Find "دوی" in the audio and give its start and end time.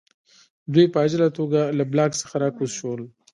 0.73-0.85